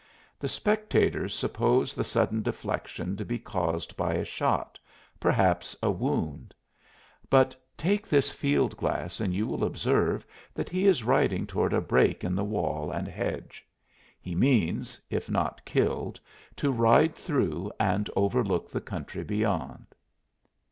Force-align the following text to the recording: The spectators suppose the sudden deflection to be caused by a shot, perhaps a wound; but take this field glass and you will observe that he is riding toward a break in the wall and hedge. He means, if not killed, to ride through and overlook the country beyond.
The 0.39 0.49
spectators 0.49 1.31
suppose 1.35 1.93
the 1.93 2.03
sudden 2.03 2.41
deflection 2.41 3.15
to 3.17 3.23
be 3.23 3.37
caused 3.37 3.95
by 3.95 4.15
a 4.15 4.25
shot, 4.25 4.79
perhaps 5.19 5.75
a 5.83 5.91
wound; 5.91 6.55
but 7.29 7.55
take 7.77 8.07
this 8.07 8.31
field 8.31 8.75
glass 8.77 9.19
and 9.19 9.31
you 9.31 9.45
will 9.45 9.63
observe 9.63 10.25
that 10.55 10.69
he 10.69 10.87
is 10.87 11.03
riding 11.03 11.45
toward 11.45 11.71
a 11.71 11.81
break 11.81 12.23
in 12.23 12.33
the 12.33 12.43
wall 12.43 12.89
and 12.89 13.07
hedge. 13.07 13.63
He 14.19 14.33
means, 14.33 14.99
if 15.11 15.29
not 15.29 15.63
killed, 15.65 16.19
to 16.55 16.71
ride 16.71 17.13
through 17.13 17.71
and 17.79 18.09
overlook 18.15 18.71
the 18.71 18.81
country 18.81 19.23
beyond. 19.23 19.85